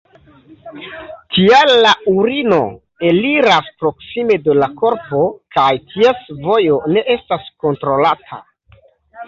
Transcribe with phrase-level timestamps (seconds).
[1.35, 2.57] Tial la urino
[3.11, 5.23] eliras proksime de la korpo
[5.59, 8.45] kaj ties vojo ne estas kontrolata.